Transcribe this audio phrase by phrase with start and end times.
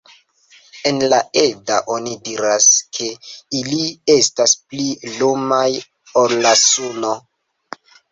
[0.91, 2.69] En la Edda oni diras
[2.99, 3.09] ke
[3.59, 3.81] ili
[4.13, 4.87] estas pli
[5.19, 5.69] lumaj
[6.23, 7.13] ol la suno.